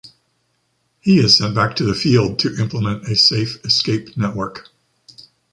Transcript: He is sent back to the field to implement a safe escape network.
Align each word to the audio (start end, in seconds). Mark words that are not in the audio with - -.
He 0.99 1.19
is 1.19 1.37
sent 1.37 1.53
back 1.53 1.75
to 1.75 1.83
the 1.83 1.93
field 1.93 2.39
to 2.39 2.59
implement 2.59 3.07
a 3.07 3.15
safe 3.15 3.63
escape 3.63 4.17
network. 4.17 4.67